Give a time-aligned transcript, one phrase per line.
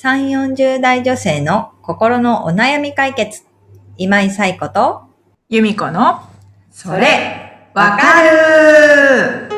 [0.00, 3.42] 3、40代女性の心のお悩み解決。
[3.96, 5.02] 今井冴子と、
[5.48, 6.20] 由美子の、
[6.70, 9.48] それ、わかる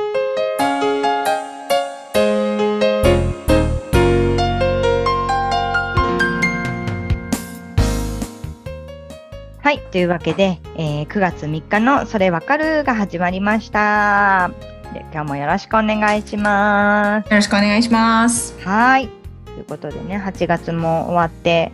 [9.58, 9.82] はい。
[9.90, 14.50] というわけで、えー9月3日のそれわかるが始まりました。
[14.94, 17.28] で今日もよろしくお願いします。
[17.28, 18.58] よろしくお願いします。
[18.64, 19.19] はい。
[19.60, 21.70] ということでね、8月も終わって、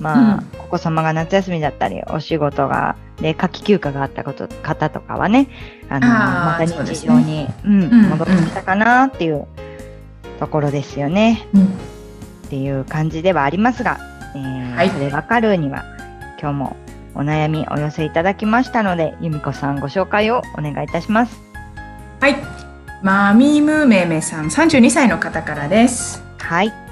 [0.00, 5.48] まあ、うんお子様が夏休みだったり、お仕事が、で、夏季休暇があったこと方とかはね、
[5.90, 9.46] あの、また日常に、うん、うん戻ってきたかなっていう
[10.40, 11.46] ところですよね。
[11.54, 11.64] うん。
[11.66, 11.68] っ
[12.48, 13.98] ていう感じではありますが、
[14.34, 15.84] えーはいそれわかるには、
[16.40, 16.76] 今日も
[17.14, 21.38] お悩みお寄せいただきましたので、由美子さんご紹介をお願いいたします。
[22.18, 22.36] はい。
[23.02, 26.24] マミムメメさん、32歳の方からです。
[26.38, 26.85] はい。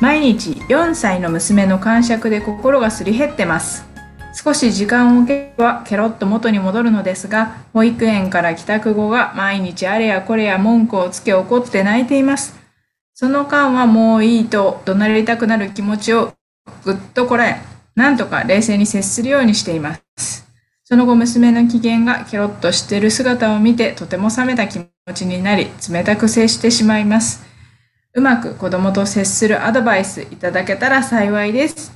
[0.00, 3.84] 毎日4歳の娘の感触で心がすり減ってます。
[4.32, 12.58] 少し時間を置けばケロッと元に戻るのですが、保育園から帰宅後が毎日あれやこれや文句をつけ怒って泣いています。
[13.12, 16.32] その間はもういいと怒鳴りたくなる気持ちを
[16.84, 17.60] ぐっとこらえ、
[17.94, 20.48] なんとか冷静に接するようにしています。
[20.84, 27.49] その後娘の機嫌がケロッとしている姿を見てとても冷めた気持ちになり冷たく接してしまいます。
[28.12, 31.92] うまく子供と接するアドバイスいただけたら幸いです。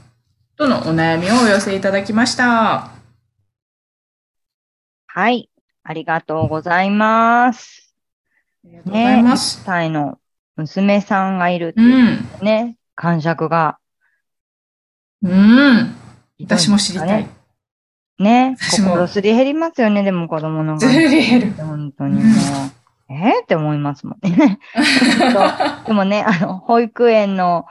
[0.57, 2.91] とのお悩みをお寄せいただきました。
[5.07, 5.51] はい。
[5.83, 7.95] ありがとうございます。
[8.65, 9.61] ありがとうございます。
[9.63, 10.19] 1歳の
[10.55, 11.83] 娘さんがいるってう。
[11.83, 13.79] いうんね、感触が。
[15.23, 15.97] うん。
[16.41, 17.29] 私も知りたい。。
[18.21, 21.53] ね、心すり減りますよね、でも子供のずり減る。
[21.55, 22.35] 本当にもう。
[23.09, 24.59] えー、って思いますもんね。
[25.87, 27.67] でもね、あの、保育園の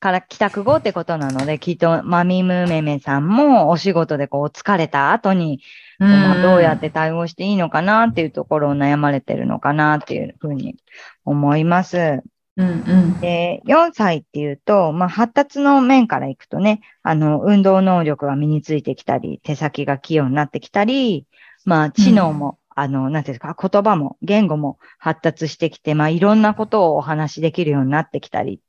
[0.00, 5.60] から帰宅後ってことなので、きっとマミムメメさんもお仕事でこう疲れた後に、
[5.98, 10.76] まあどうやって対応していいのかなっていうところを悩まれてるのかなっていうふうに
[11.24, 12.22] 思います。
[12.58, 12.72] うんう
[13.16, 13.20] ん。
[13.20, 21.24] で、4歳っていうと、まあ、発達の面からいくとね、あの、運動能力が身についてきたり、手先が器用になってきたり、
[21.64, 28.60] まあ、知能も、あの、なんていうんですか、言葉も、言語も発達してきて、まあ、いろんなことをお話しできるようになってきたり、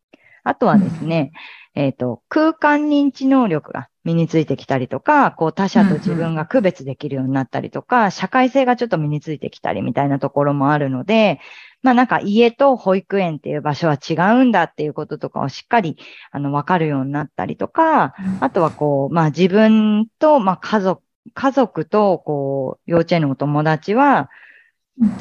[0.43, 1.31] あとはですね、
[1.75, 11.39] えっ、と、空間認知能力が身についてきたりとか、こう他者と自分が区別できるようになったりとか、社会性がちょっと身についてきたりみたいなところもあるので、
[11.83, 15.97] まあなんか家と保育園っていう場所は違うんだっていうこととかをしっかり
[16.31, 21.03] あの分かるようになったりとか、あとはこう、まあ自分と、まあ家族、
[21.33, 24.29] 家族とこう幼稚園のお友達は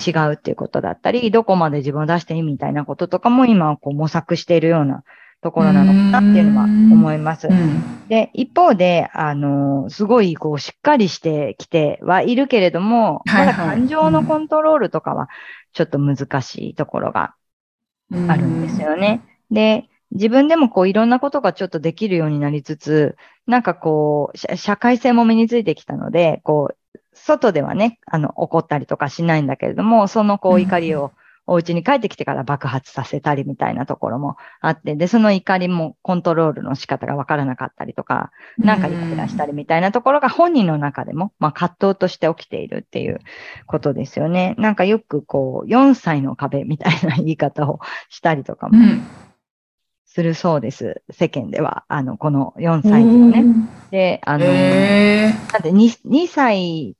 [0.04, 5.04] 違うっていうことだったり、どこまで自分を出していいみたいなこととかも今こう模索しているような
[5.40, 7.52] ところなのかなっていうのは思いますう。
[7.52, 8.08] ん。
[8.08, 15.28] で、一方で、あの、すごい、こう、しっかりしてきてはいるけれども、まだ感情のコントロールとかは、
[15.74, 17.34] ちょっと難しいところが
[18.10, 19.20] あるんですよね。
[19.50, 31.12] で、自分でもこう、いろんなことがちょっとできるようになりつつ、なんかこう、社社会性も身についてきたので、こう、外ではね、あの、怒ったりとかしないんだけれども、そのこううん怒りを
[31.48, 43.20] お家に帰ってきてから爆発させたりみたいなところもあって、で、その怒りもコントロールの仕方がわからなかったりとか、なんかイライラしたりみたいなところが本人の中でも、まあ葛藤として起きているっていう
[43.66, 44.54] ことですよね。
[44.58, 47.80] なんかよくこう、4歳の壁みたいな言い方を
[48.10, 49.02] したりとかもうん。
[50.08, 51.02] するそうです。
[51.10, 51.84] 世間では。
[51.88, 53.44] あの、この4歳児をね。
[53.90, 56.96] で、あの、へだって 2, 2歳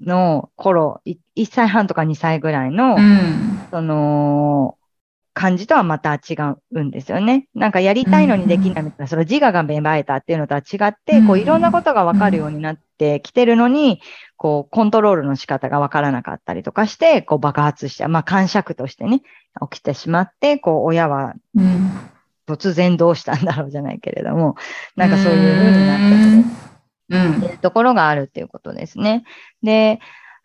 [0.00, 3.60] の頃、い1歳半とか2歳ぐらいの、ーうん。
[3.70, 4.76] その、
[5.34, 6.34] 感じとはまた違
[6.72, 7.46] うんですよね。
[7.54, 14.00] なんかやりたいのにできないみたいな、その自我が芽生えたっていうのとは違って、こううんいろんなことがわかるようになってきてるのに、
[14.36, 18.08] こうコントロールの仕方がわからなかったりとかして、こう爆発しちゃう。
[18.08, 19.22] まあ感触としてね、
[19.70, 22.17] 起きてしまって、こう親はうん。
[22.48, 24.56] 突然どうしたんだろうじゃないけれども、
[24.96, 26.68] なんかそういう風になってくる。
[27.10, 29.24] うんっていうところがあるっていうことですね。
[29.62, 29.98] で、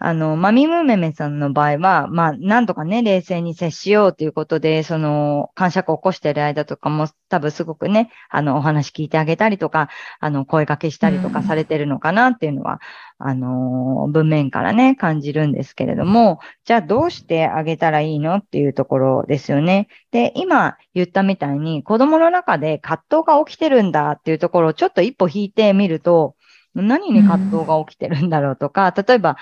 [0.06, 9.88] あの、マミムメメさんの場合は、まあ、なんとかね、冷静に接しようということで、その、感触を起こしている間とかも、多分すごくね、あの、お話聞いてあげたりとか、
[10.20, 12.82] あの、声掛けしたりとかうんされてるのかなっていうのは、
[13.18, 19.88] あの、文面からね、感じるんですけれども、じゃあどうしてあげたらいいのっていうところですよね。
[20.12, 26.36] で、今言ったみたいに、子供の中で葛藤が起きてるんだっていうところをちょっと一歩引いてみると、
[26.76, 29.38] 何に葛藤が起きてるんだろうとか、例えば、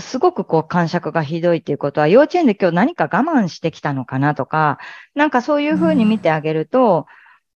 [0.00, 4.78] すごくこう感触がひどいっていうことは、幼稚園で今日何か我慢してきたのかなとか、
[5.14, 7.06] なんかそういうふうに見てあげると、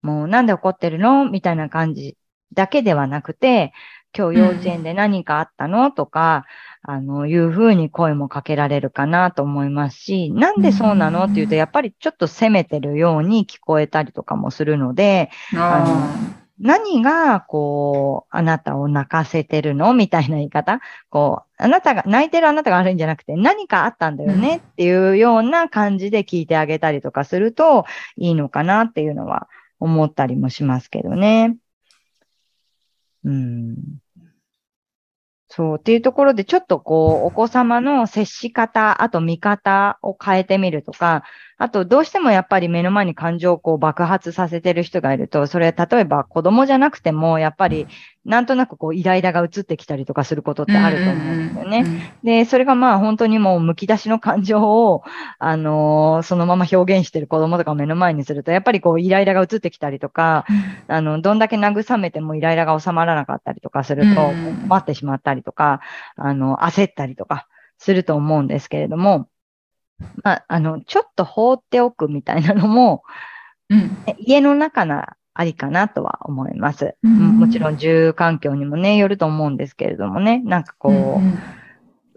[0.01, 2.17] もうなんで怒ってるのみたいな感じ
[2.53, 3.73] だけではなくて、
[4.17, 6.45] 今日幼稚園で何かあったの、とか、
[6.83, 19.93] あの、いうふうに声もかけられるかなと思いますし、なんでそうなのって言うと、やっぱりちょっと責めてるように聞こえたりとかもするので、あの、何が、こう、あなたを泣かせてるの？
[19.93, 20.79] みたいな言い方
[21.09, 24.57] こう、あなたが、泣いてるあなたが悪いんじゃなくて、何かあったんだよね？
[24.57, 27.85] っていうような感じで聞いてあげたりとかすると
[28.15, 29.49] いいのかなっていうのは
[29.79, 31.57] 思ったりもしますけどね。
[33.23, 33.75] うん。
[35.53, 35.77] そう。
[35.79, 41.23] っていうところで、ちょっとこう、お子様の接し方、あと見方を変えてみるとか、
[41.61, 47.85] あと、どうしてもやっぱり目の前に感情をこう爆発させてる人がいると、それ、例えば子供じゃなくても、やっぱり、
[48.25, 51.85] なんとなくこう、イライラが移ってきたりとかすることってあると思うんですよね。
[52.23, 55.03] で、それがまあ本当にもう剥き出しの感情を、
[55.37, 60.47] あのー、そのまま表現してる子供とかを目の前にすると、やっぱりこう、イライラが移ってきたりとか、
[60.87, 64.31] あの、どんだけ慰めてもイライラが収まらなかったりとかすると、
[64.67, 65.81] 待ってしまったりとか、
[66.15, 67.45] あの、焦ったりとか
[67.77, 69.27] すると思うんですけれども、
[70.23, 73.03] まあ、あの、ちょっと放っておくみたいなのも、
[73.69, 76.95] うん、家の中なありかなとは思います。
[77.03, 80.93] うん、もちろん住環境にもね、よると思うんですけれどもね、なんかこう、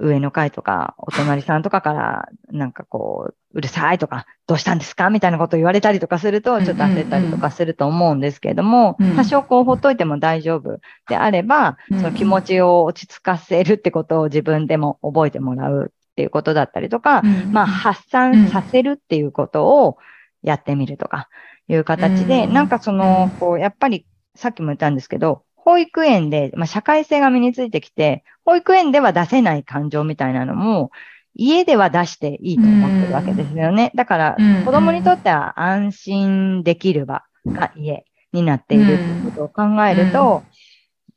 [0.05, 5.11] うん、上の階とか、お隣さんとかから、なんかこう、うるさいとか、どうしたんですか？
[5.11, 19.99] みたいなことを言われたりとかすると、ちょっと焦ったりとかすると思うんですけれども、多少こうほっといても大丈夫であれば、その気持ちを落ち着かせるってことを自分でも覚えてもらうっていうことだったりとか、うん、まあ発散させるっていうことを
[20.43, 21.29] やってみるとか
[21.67, 24.07] いう形で、うん、なんかその、こう、やっぱり
[24.37, 30.93] さっきも言ったんですけど、保育園で、まあ、社会性が身についてきて、保育園では出せない感情みたいなのも、
[31.35, 33.91] 家では出していいと思ってるわけですよね。
[33.97, 40.45] だから、子供にとっては安心できる場が家になっているっていうことを考えると、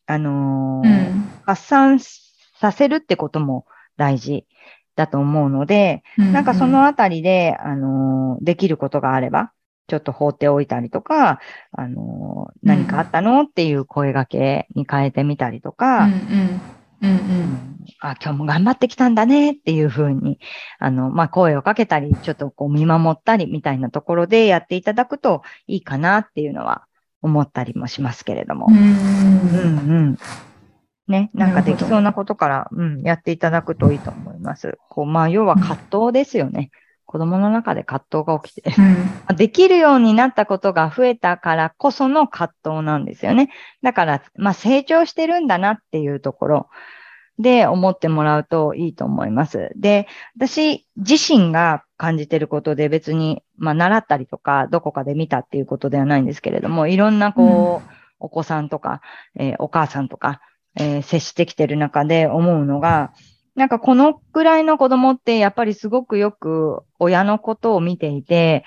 [0.07, 3.65] あのー、発散させるってことも
[3.97, 4.45] 大事
[4.97, 9.53] だと思うので、うんうん、なんかそのあたりで、あの、できることがあれば、
[9.87, 11.39] ちょっと放っておいたりとか、
[11.71, 16.61] あの、何かあったのっていう声掛けに変えてみたりとか、うんうん。
[16.99, 20.39] うんうん、あ、今日も頑張ってきたんだねっていうふうに、
[20.79, 26.85] あの、まあ、声をかけたり、ちょっとこう見守ったりみたいなところでやっていただくといいかなっていうのは
[27.21, 28.65] 思ったりもしますけれども。
[28.67, 30.17] うん、うんうん
[31.07, 34.77] ね、なんかできそうなことから、うん、やっていただくといいと思います。
[34.89, 36.71] こう、まあ、要は葛藤ですよね。
[37.05, 38.69] 子供の中で葛藤が起きて、
[39.29, 43.49] うん、 できるようになったことが増えたからこその葛藤なんですよね。
[43.81, 46.69] だから、まあ、成長してるんだなっていうところ
[47.39, 49.71] で思ってもらうといいと思います。
[49.77, 59.01] で、私自身が感じてることで別に、まあ、習ったりとか、どこかで見たっていうことではないんですけれども、いろんなこう、うん、お子さんとか、
[59.35, 60.41] えー、お母さんとか、
[60.79, 63.13] えー、接してきてる中で思うのが、
[63.55, 68.63] なんかこのくらいの子供ってやっぱりすごくよく親のことを見ていて、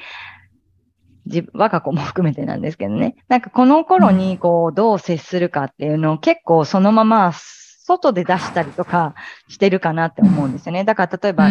[1.27, 3.15] 自我が子も含めてなんですけどね。
[3.29, 9.15] なんかこの頃にこうどう接するかっていうのを結構そのまま外で出したりとか
[9.49, 10.85] してるかなって思うんですよね。
[10.85, 11.49] だから例えば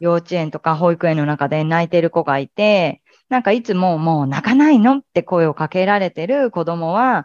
[0.00, 7.24] 幼稚園とか保育園の中で泣いてる子がいて、なんかいつももう泣かないのって声をかけられてる子供は、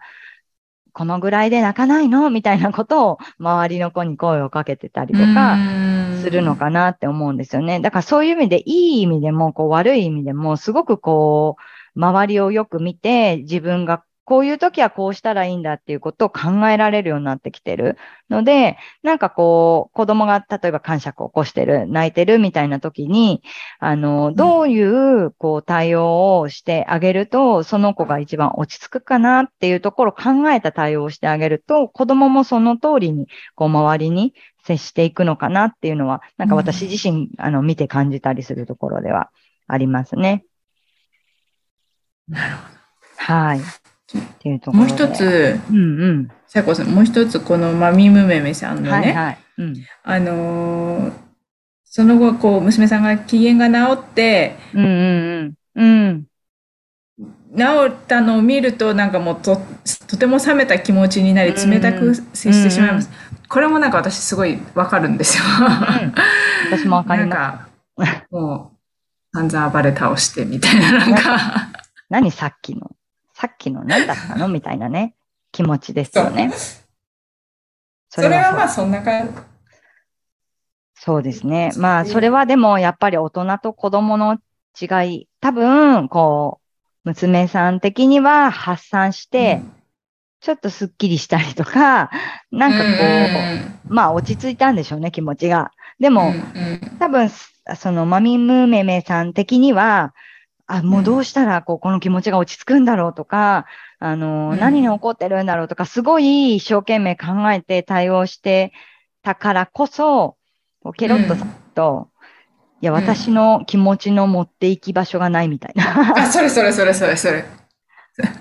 [0.98, 2.32] このぐらいで泣かないの？
[2.32, 5.56] みたいなことを周りの子に声をかけてたりとか
[6.24, 7.80] するのかなって思うんですよね。
[7.82, 11.58] だからそういう意味で、いい意味でも、こう悪い意味でも、すごくこ
[11.96, 17.98] う、周りをよく見て、自分がこういう時はこうしたらいいんだっていうことを考えられるようになってきてる
[18.30, 23.42] ので、なんかこう、子供が例えば感触を起こしてる、泣いてるみたいな時に、
[23.80, 34.34] あの、どういう、こう、対応をしてあげると、その子が一番落ち着くかなっていうところを考えた対応をしてあげると、子供もその通りに、こう、周りに
[34.66, 39.30] 接していくのかなっていうのは、なんか私自身、あの、見て感じたりするところでは
[39.68, 40.44] ありますね。
[42.28, 42.78] なるほど。
[43.20, 43.62] はい。
[44.16, 46.32] っていうところもう一つ、うんうん。
[46.48, 51.12] さこさん、もう一つ、このマミムメメさんのね、はいはいうん、あのー、
[51.84, 56.26] その後、こう、娘さんが機嫌が治って、うんうんうん。
[57.58, 59.62] 治ったのを見ると、なんかもうと、
[60.08, 63.10] とても冷めた気持ちになり、冷たく接してしまいます。
[63.10, 65.44] うんうん、これもなんか私すごいわかるんですよ。
[65.44, 66.14] うん、
[66.72, 67.66] 私もわかりま
[67.98, 68.02] す。
[68.06, 68.78] なんか、もう、
[69.34, 71.72] 散々暴れ倒してみたいな、なんか。
[72.10, 72.92] 何さっきの？
[73.40, 74.48] さっきの何だったの？
[74.48, 75.14] みたいなね、
[75.52, 76.52] 気持ちですよね。
[78.10, 79.34] それはまあそんな感じ。
[80.96, 81.72] そうですね。
[81.78, 84.40] まあ、それはでもやっぱり大人と子供の
[84.82, 86.60] 違い、多分、こ
[87.06, 89.62] う、娘さん的には発散して、
[90.42, 92.10] ちょっとスッキリしたりとか、
[92.52, 92.84] なんかこ
[93.88, 95.72] う、まあ落ち着いたんでしょうね、気持ちが。
[96.00, 96.34] でも、
[96.98, 97.30] 多分、
[97.76, 100.16] そのマミムメメさん的には、
[100.68, 103.66] あ、もうどうしたら、こう、この気持ちが落ち着くんだろうとか、
[104.00, 104.60] あの、うん。
[104.60, 108.74] 何に起こってるんだろうとか、すごい一生懸命考えて対応して
[109.24, 110.36] たからこそ、
[110.84, 112.10] こうケロッとすると、
[112.82, 112.98] いや、うん。
[112.98, 116.24] 私の気持ちの持っていき場所がないみたいな。
[116.24, 117.46] あ、それそれそれそれそれ。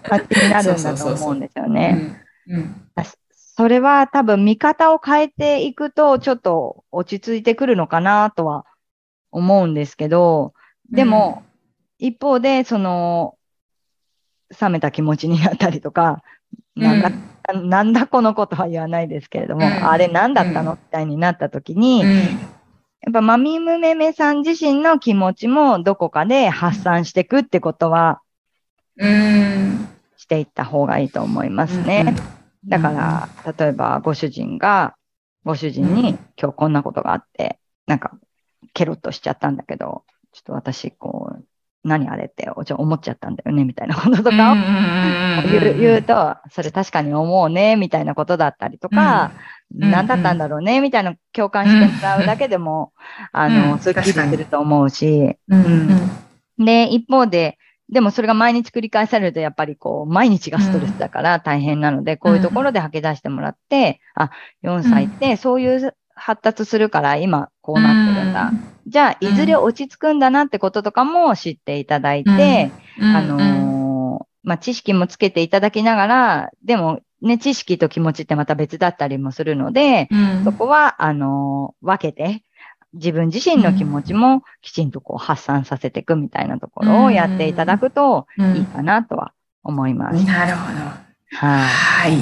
[0.02, 2.22] 感じになるんだと思うんですよね。
[3.56, 8.66] それは多分見方を変えていくと、ちょっと落ち着いてくるのかなとは
[9.30, 10.52] 思うんですけど、
[10.90, 11.42] でも、
[11.98, 13.36] 一方で、その、
[14.60, 16.22] 冷めた気持ちになったりとか、
[16.74, 19.88] なんだ、なんだこのことは言わないですけれども、うん。
[19.88, 28.20] あれ何だったのみたいになった時に、うん、やっぱマミムメメさん自身の気持ちもどこかで発散していくってことは
[28.98, 29.88] うん。
[30.16, 32.14] していった方がいいと思いますね。
[32.66, 34.96] だから、例えばご主人が、
[35.44, 38.18] ご主人に今日こんなことがあって、なんか、
[38.72, 41.44] ケロッとしちゃったんだけど、ちょっと私、こう、
[41.86, 42.26] 何あれ？
[42.26, 44.54] っておちょ思っちゃったんだよね、みたいなこととかを
[45.78, 49.30] 言うと、それ確かに思うね、みたいなことだったりとか、うん
[49.78, 52.92] 何だったんだろうね、みたいな共感してもらうだけでも、
[53.32, 53.80] あうの、ん。
[53.80, 55.64] すっきりすると思うし、うん。
[56.58, 56.64] うん。
[56.64, 57.58] で、一方で、
[57.92, 64.30] でもそれが毎日繰り返されると、やっぱりこう、毎日がストレスだから大変なので、こういうところで吐き出してもらって、あ、
[64.62, 68.52] 4歳ってそういう発達するから今こうなってるんだ。
[68.86, 72.70] じゃあ、いずれ落ち着くんだなってこととかも知っていただいて、
[73.00, 82.42] あのーまあ、知識もつけていただきながら、でもね、知識と気持ちってまた別だったりもするので、うん、そこは、あのー分けて、
[82.94, 89.32] 自分自身の気持ちもきちんとこう発散させていくみたいなところをやっていただくといいかなとは
[89.62, 90.24] 思います。
[90.24, 90.78] なるほど。
[91.36, 92.16] はい、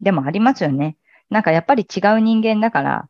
[0.00, 0.96] でもありますよね。
[1.30, 3.08] なんかやっぱり違う人間だから、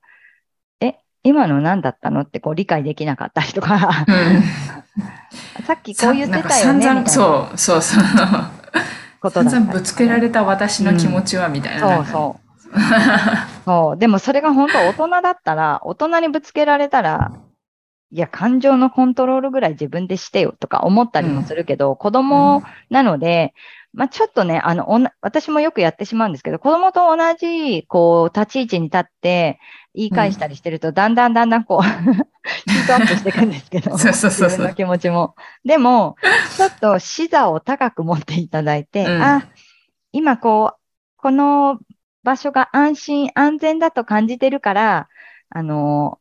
[0.80, 4.06] え、今の何だったのってこう理解できなかったりとか、
[5.66, 8.04] さっきこう言ってたよねみたいなそうそうそう。
[9.20, 12.04] ことね散々ぶつけられた私の気持ちはみたいな。
[12.04, 12.46] そうそう。
[13.64, 13.98] そう。
[13.98, 17.32] でもそれが本当大人だったら、大人にぶつけられたら、
[18.12, 23.52] いや、感情のコントロールぐらい自分でしてよとか思ったりもするけど、子供なので、
[23.96, 29.58] まあちょっとね、あの、おな私もよくやってしまうんですけど、子供と同じ、こう、立ち位置に立って
[29.94, 31.82] 言い返したりしてると、だんだんだんだんこう、
[32.70, 35.34] ヒートアップしていくんですけど、そうそうそう自分の気持ちも。
[35.64, 36.16] でも、
[36.58, 39.48] ちょっと視座を高く持っていただいて、うんあ、
[40.12, 40.80] 今こう、
[41.16, 41.78] この
[42.22, 45.08] 場所が安心安全だと感じてるから、
[45.48, 46.18] あの、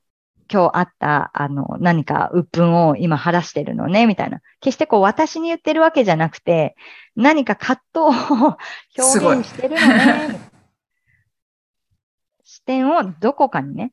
[0.52, 4.42] 今日あった、あの、何か鬱憤を今晴らしてるのね、みたいな。
[4.62, 6.76] 決してこう私に言ってるわけじゃなくて、
[7.16, 8.00] 何か葛藤
[8.44, 8.58] を
[8.98, 10.40] 表現してるのね。
[12.44, 13.92] 視点をどこかにね、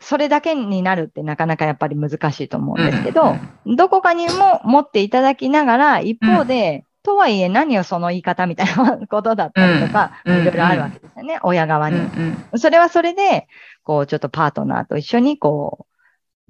[0.00, 3.36] それだけになるってなかなかやっぱり難しいと思うんですけど、
[3.66, 10.40] どこかにも持っていただきながら、一方で、とはいえ何をその言い方みたいなことだったりとか、うん。
[10.40, 12.00] いろいろあるわけですよね、親側うんに。
[12.00, 12.58] うん。
[12.58, 13.46] それはそれで、
[13.84, 15.86] こう、ちょっとパートナーと一緒に、こ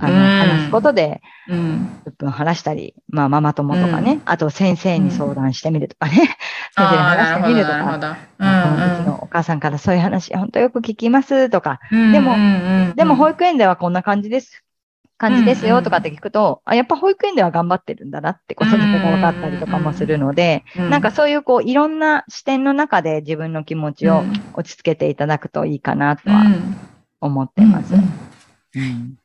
[0.01, 0.21] う、あの、うん。
[0.21, 2.03] 話すことで、うん。
[2.07, 6.13] うっぷん晴らしたり、まあ、ママ友とかね、あと先生に相談してみるとかね、
[6.77, 12.13] 先生に話してみるとか、うちのお母さんからそういう話、本当よく聞きますとか、うん。
[12.13, 12.37] でも
[12.95, 14.64] でも保育園ではこんな感じです。
[15.25, 24.23] 感じですよとかって聞くと、あ、やっぱ保育園では頑張ってるんだなってことが分かったりとかもするので、うなんかそういうこういろんな視点の中で自分の気持ちを
[24.55, 26.45] 落ち着けていただくといいかなとは
[27.21, 27.95] 思ってます。
[27.95, 27.99] う
[28.81, 29.19] ん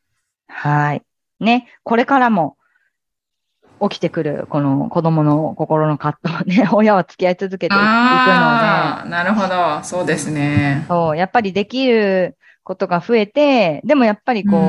[0.47, 1.03] はい。
[1.39, 2.57] ね、これからも
[3.81, 7.83] 起きてくるこの子供の心の葛藤をね、 親は付き合い続けていくの
[9.05, 9.83] で、なるほど。
[9.83, 10.85] そうですね。
[10.89, 14.59] そう、やっぱりできることが増えて、でもやっぱりこう、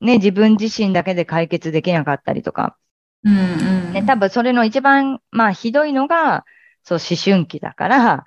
[0.00, 2.76] ね、自分自身だけで解決できなかったりとか、
[3.24, 3.92] うんうん。
[3.92, 6.44] ね、多分それの一番、まあ、ひどいのが、
[6.84, 8.24] そう、思春期だから、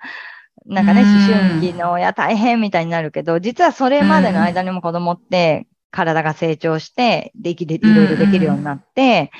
[0.66, 9.30] なんかね、うん思春期の親大変みたいになるけど、実はそれまでの間にも子供って、体が成長して、できる、いろいろできるようになって、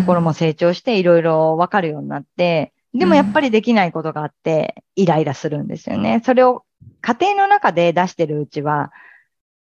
[0.00, 6.22] 心も成長して、いろいろわかるようになって、でもやっぱりできないことがあって、イライラするんですよね。
[6.24, 6.64] それを
[7.00, 8.92] 家庭の中で出してるうちは、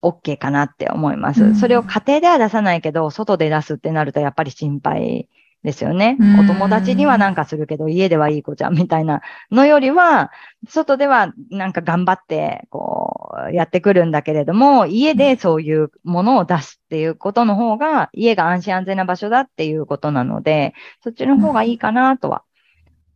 [0.03, 1.45] OK かなって思います。
[1.45, 5.29] うんそれを家庭では出さないけど、外で出すってなるとやっぱり心配
[5.65, 6.17] ですよね。
[6.21, 10.31] うんお友達にはなんかするけど、家ではいい子ちゃんみたいなのよりは、
[10.69, 22.45] 外ではなんか頑張って、こう、やってくるんだけれども、家でそういうものを出すっていうことの方が、家が安心安全な場所だっていうことなので、そっちの方がいいかなとは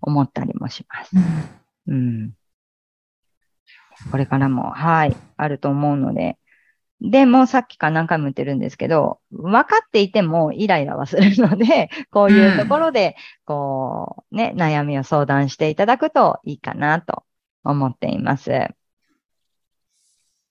[0.01, 1.13] 思ったりもします。
[1.87, 2.33] うん。
[4.11, 6.39] これからも、はい、あると思うので。
[7.05, 17.25] でも、さっきから何回も言ってるんですけど、分かっていてもイライラはするので、 こういうところで、こう、ね、悩みを相談していただくといいかなと
[17.65, 18.69] 思っています。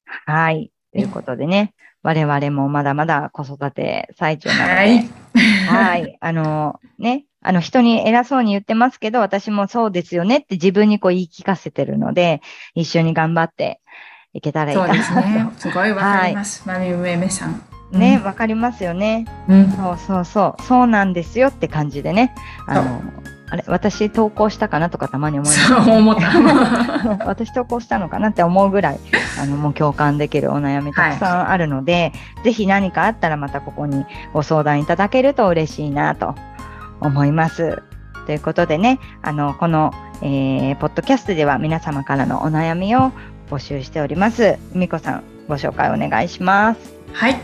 [0.03, 0.71] はい。
[0.91, 5.09] ということでね、我々もまだまだ子育て最中なので、はい。
[5.67, 6.17] はい。
[6.19, 7.25] あの、ね。
[7.43, 12.41] あの、人に偉そうに言ってますけど、私もそうですよねって自分にこう言い聞かせてるので、
[12.75, 13.79] 一緒に頑張って
[14.33, 15.49] いけたらいいそうかなですね。
[15.57, 16.63] すごいわかります。
[16.65, 17.55] マミムエメさん。
[17.91, 17.97] と。
[17.97, 19.25] ね、わかりますよね。
[19.49, 19.71] うん。
[19.71, 20.61] そうそうそう。
[20.63, 22.33] そうなんですよって感じでね。
[22.65, 23.01] あの、
[23.49, 25.67] あれ、私投稿したかなとかたまに思います。
[25.67, 26.31] そう思った。
[27.27, 28.99] 私投稿したのかなって思うぐらい、
[29.41, 32.13] あの、もう共感できるお悩みたくさんあるので、
[32.45, 36.35] ぜひ何かあったらまたここにご相談いただけると嬉しいなと
[37.01, 37.83] 思います。
[38.25, 43.11] ということでね、あの、この、えー、ポッドキャストでは皆様からのお悩みを
[43.51, 44.57] 募集しております。
[44.73, 46.95] みこさん、ご紹介お願いします。
[47.13, 47.39] はい。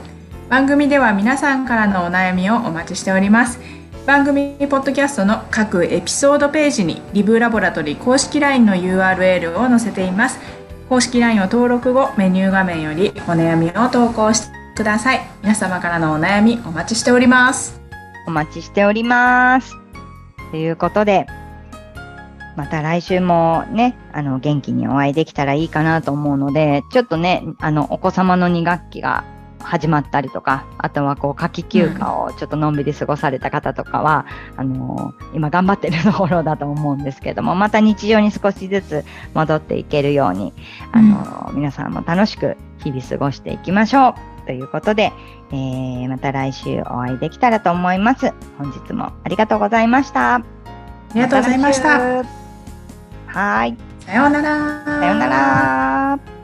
[0.50, 3.60] 番組では皆さんからのお悩みをお待ちしております。
[4.06, 10.40] 番組ポッドキャストの各エピソードページにリブラボラトリ公式 LINE の URL を載せています。
[10.88, 15.20] 公式 LINE を登録後、メニュー画面よりお悩みを投稿してください。
[15.42, 17.82] 皆様からのお悩みお待ちしております。
[18.28, 19.76] お待ちしております。
[20.52, 21.28] ということで、
[22.58, 29.24] また来週もね、あの、元気にお会いできたらいいかなと思うので、ちょっとね、あの、お子様の2学期が
[29.60, 40.52] 始まったりとか、あとはこう、夏季休暇をちょっとのんびり過ごされた方とかは、あの今頑張ってるところだと思うんですけども、また日常に少しずつ戻っていけるように、
[40.94, 44.14] あの皆さんも楽しく日々過ごしていきましょう。
[44.48, 45.12] ということで、
[45.52, 48.34] えー、また来週お会いできたらと思います。
[48.58, 50.36] 本日もありがとうございました。
[50.36, 50.42] あ
[51.12, 52.37] ありがとうございました。
[53.38, 53.78] はい。
[54.00, 54.84] さようなら。
[54.84, 56.37] さようなら。